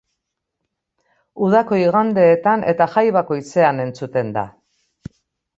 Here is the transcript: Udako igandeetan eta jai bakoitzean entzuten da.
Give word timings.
Udako 1.49 1.79
igandeetan 1.81 2.65
eta 2.73 2.87
jai 2.97 3.05
bakoitzean 3.19 3.85
entzuten 3.85 4.33
da. 4.39 4.49